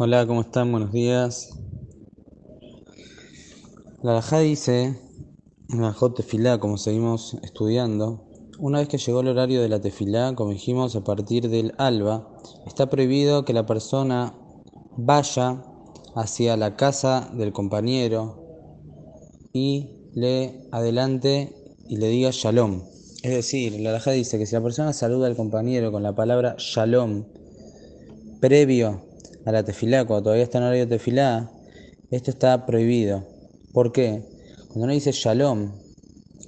[0.00, 0.70] Hola, ¿cómo están?
[0.70, 1.58] Buenos días.
[4.00, 4.96] La Alajá dice,
[5.70, 8.24] en la Jot Tefilá, como seguimos estudiando,
[8.60, 12.30] una vez que llegó el horario de la Tefilá, como dijimos, a partir del alba,
[12.64, 14.36] está prohibido que la persona
[14.96, 15.64] vaya
[16.14, 18.40] hacia la casa del compañero
[19.52, 22.84] y le adelante y le diga shalom.
[23.24, 26.54] Es decir, la Alajá dice que si la persona saluda al compañero con la palabra
[26.56, 27.24] shalom
[28.40, 29.07] previo
[29.48, 31.50] a la tefilá, cuando todavía está en horario de tefilá,
[32.10, 33.26] esto está prohibido.
[33.72, 34.22] ¿Por qué?
[34.66, 35.72] Cuando uno dice shalom,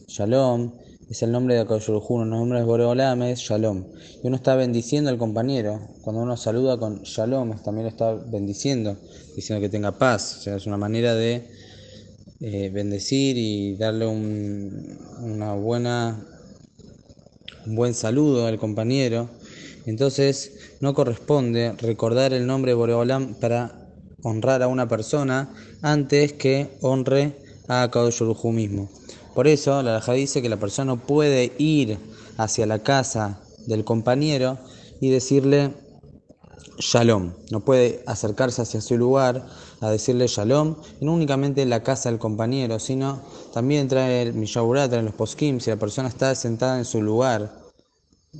[0.06, 0.72] shalom
[1.08, 3.86] es el nombre de Akadosh uno los nombres de Boreolam es shalom.
[4.22, 5.80] Y uno está bendiciendo al compañero.
[6.02, 8.98] Cuando uno saluda con shalom, también lo está bendiciendo,
[9.34, 10.36] diciendo que tenga paz.
[10.36, 11.48] O sea, es una manera de
[12.41, 16.22] eh, bendecir y darle un, una buena,
[17.64, 19.30] un buen saludo al compañero.
[19.87, 23.89] Entonces, no corresponde recordar el nombre de Boreolam para
[24.23, 27.37] honrar a una persona antes que honre
[27.69, 28.91] a Kadosh mismo.
[29.34, 31.98] Por eso, la Laja dice que la persona no puede ir
[32.37, 34.59] hacia la casa del compañero
[35.00, 35.72] y decirle
[36.78, 37.33] shalom.
[37.50, 39.47] No puede acercarse hacia su lugar
[39.81, 43.22] a decirle shalom, y no únicamente en la casa del compañero, sino
[43.53, 47.59] también trae el Mishaburat, trae los poskim, si la persona está sentada en su lugar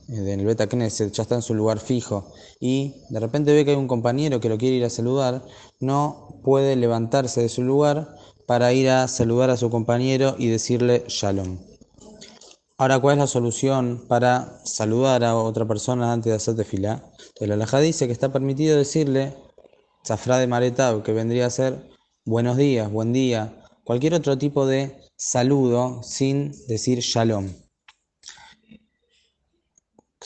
[0.09, 3.73] en el Beta Knesset, ya está en su lugar fijo, y de repente ve que
[3.73, 5.43] hay un compañero que lo quiere ir a saludar,
[5.81, 8.15] no puede levantarse de su lugar
[8.47, 11.59] para ir a saludar a su compañero y decirle shalom.
[12.79, 17.05] Ahora, ¿cuál es la solución para saludar a otra persona antes de hacer tefilá?
[17.41, 19.35] La Alajá dice que está permitido decirle
[20.07, 21.91] zafra de maretab, que vendría a ser
[22.25, 27.51] buenos días, buen día, cualquier otro tipo de saludo sin decir shalom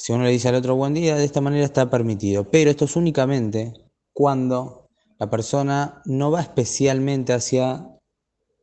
[0.04, 2.50] si uno le dice al otro buen día, de esta manera está permitido.
[2.50, 3.72] Pero esto es únicamente
[4.12, 7.88] cuando la persona no va especialmente hacia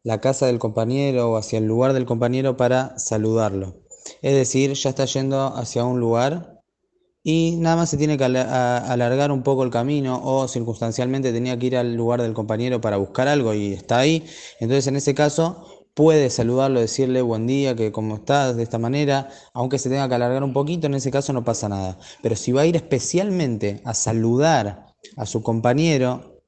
[0.04, 3.74] la casa del compañero o hacia el lugar del compañero para saludarlo.
[4.22, 6.62] Es decir, ya está yendo hacia un lugar
[7.24, 11.66] y nada más se tiene que alargar un poco el camino o circunstancialmente tenía que
[11.66, 14.28] ir al lugar del compañero para buscar algo y está ahí.
[14.60, 19.30] Entonces en ese caso puede saludarlo, decirle buen día, que cómo estás, de esta manera,
[19.54, 21.98] aunque se tenga que alargar un poquito, en ese caso no pasa nada.
[22.22, 24.88] Pero si va a ir especialmente a saludar
[25.18, 26.42] a su compañero,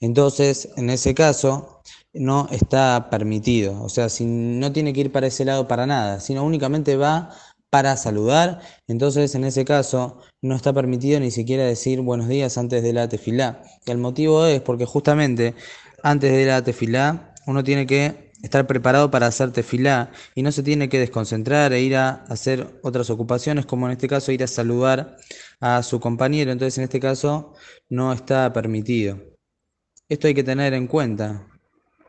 [0.00, 1.82] entonces en ese caso
[2.12, 3.82] no está permitido.
[3.82, 7.30] O sea, si no tiene que ir para ese lado para nada, sino únicamente va
[7.70, 12.82] para saludar, entonces en ese caso no está permitido ni siquiera decir buenos días antes
[12.82, 13.62] de la tefilá.
[13.86, 15.54] El motivo es porque justamente
[16.02, 20.62] antes de la tefilá uno tiene que estar preparado para hacer tefilá y no se
[20.62, 24.46] tiene que desconcentrar e ir a hacer otras ocupaciones, como en este caso ir a
[24.46, 25.16] saludar
[25.60, 26.52] a su compañero.
[26.52, 27.54] Entonces, en este caso,
[27.88, 29.18] no está permitido.
[30.08, 31.46] Esto hay que tener en cuenta.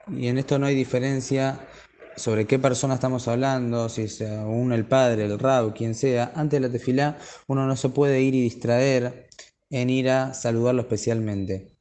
[0.08, 1.68] Y en esto no hay diferencia
[2.16, 6.32] sobre qué persona estamos hablando, si es uno el padre, el rab, quien sea.
[6.36, 7.18] Antes de la tefilá,
[7.48, 9.28] uno no se puede ir y distraer
[9.70, 11.77] en ir a saludarlo especialmente.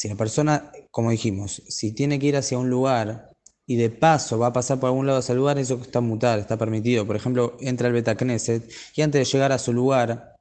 [0.00, 3.32] Si la persona, como dijimos, si tiene que ir hacia un lugar
[3.66, 6.56] y de paso va a pasar por algún lado a saludar, eso está mutar, está
[6.56, 7.06] permitido.
[7.06, 10.36] Por ejemplo, entra al Beta Knesset y antes de llegar a su lugar,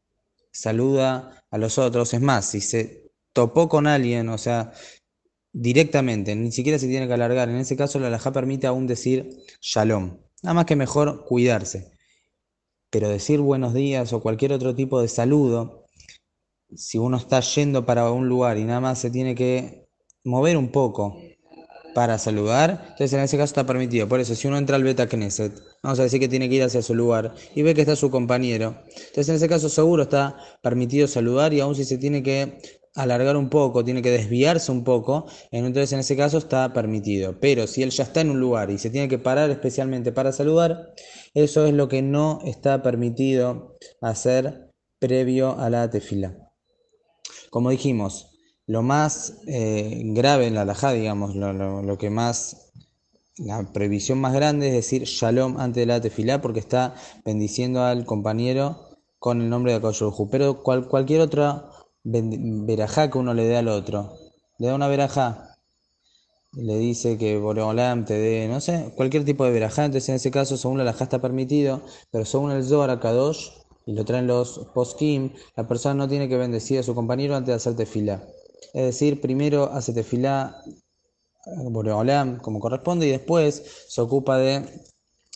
[0.53, 2.14] saluda a los otros.
[2.14, 4.72] Es más, si se topó con alguien, o sea,
[5.52, 7.50] directamente, ni siquiera se tiene que alargar.
[7.50, 10.20] En ese caso, la alajá permite aún decir shalom.
[10.41, 11.91] Nada más que mejor cuidarse.
[12.90, 15.78] Pero decir buenos días o cualquier otro tipo de saludo
[16.75, 19.88] si uno está yendo para un lugar y nada más se tiene que
[20.24, 21.18] mover un poco
[21.96, 24.07] para saludar, entonces en ese caso está permitido.
[24.07, 26.63] Por eso, si uno entra al Beta Knesset, vamos a decir que tiene que ir
[26.63, 30.38] hacia su lugar y ve que está su compañero, entonces en ese caso seguro está
[30.62, 32.59] permitido saludar y aún si se tiene que
[32.96, 37.40] alargar un poco, tiene que desviarse un poco, entonces en ese caso está permitido.
[37.40, 40.31] Pero si él ya está en un lugar y se tiene que parar especialmente para
[40.31, 40.94] saludar,
[41.34, 46.49] eso es lo que no está permitido hacer previo a la tefila.
[47.50, 48.29] Como dijimos,
[48.68, 52.72] lo más eh, grave en la alajá, digamos, lo, que más,
[53.38, 56.94] la previsión más grande es decir shalom antes de la tefilá porque está
[57.26, 60.29] bendiciendo al compañero con el nombre de Akoyuhu.
[60.29, 61.70] Pero cualquier otra
[62.03, 64.14] verajá que uno le dé al otro,
[64.59, 65.58] le da una verajá,
[66.53, 70.32] le dice que Boreolam te dé, no sé, cualquier tipo de verajá, entonces en ese
[70.32, 71.82] caso, según la alajá está permitido,
[72.12, 73.50] pero según el Zohar Kadosh,
[73.90, 77.47] y lo traen los poskim, la persona no tiene que bendecir a su compañero antes
[77.47, 78.24] de hacer tefilá.
[78.72, 80.62] Es decir, primero hace tefilá
[82.44, 84.64] como corresponde y después se ocupa de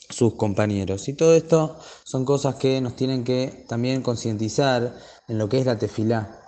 [0.08, 1.08] sus compañeros.
[1.08, 4.98] Y todo esto son cosas que nos tienen que también concientizar
[5.28, 6.48] en lo que es la tefilá.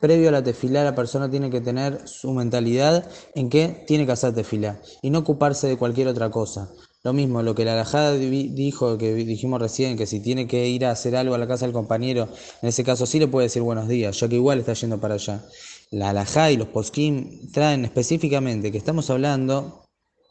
[0.00, 4.12] previo a la tefilá la persona tiene que tener su mentalidad en que tiene que
[4.12, 6.68] hacer tefilá y no ocuparse de cualquier otra cosa.
[7.04, 10.86] Lo mismo, lo que la alajada dijo, que dijimos recién, que si tiene que ir
[10.86, 12.28] a hacer algo a la casa del compañero,
[12.62, 15.14] en ese caso sí le puede decir buenos días, ya que igual está yendo para
[15.14, 15.44] allá.
[15.90, 19.84] La alajá y los poskim traen específicamente que estamos hablando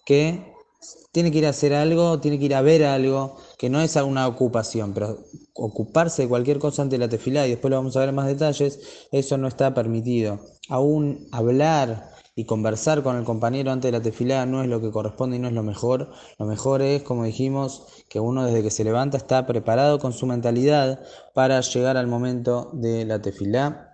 [0.04, 0.52] que
[1.12, 3.96] tiene que ir a hacer algo, tiene que ir a ver algo, que no es
[3.98, 5.20] una ocupación, pero
[5.54, 8.26] ocuparse de cualquier cosa ante la tefilá, y después lo vamos a ver en más
[8.26, 8.80] detalles,
[9.12, 10.40] eso no está permitido.
[10.70, 14.92] Aún hablar y conversar con el compañero antes de la tefilá no es lo que
[14.92, 16.12] corresponde y no es lo mejor.
[16.40, 20.26] Lo mejor es, como dijimos, que uno desde que se levanta está preparado con su
[20.26, 21.02] mentalidad
[21.34, 23.94] para llegar al momento de la tefilá.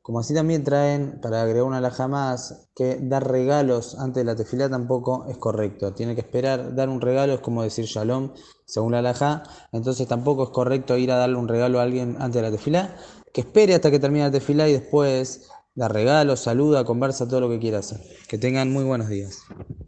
[0.00, 4.36] Como así también traen, para agregar una laja más, que dar regalos antes de la
[4.36, 5.94] tefilá tampoco es correcto.
[5.94, 8.32] Tiene que esperar, dar un regalo es como decir shalom,
[8.66, 9.42] según la laja.
[9.72, 12.96] Entonces tampoco es correcto ir a darle un regalo a alguien antes de la tefilá.
[13.32, 17.48] Que espere hasta que termine la tefilá y después dar regalos, saluda, conversa, todo lo
[17.48, 18.00] que quiera hacer.
[18.28, 19.42] Que tengan muy buenos días.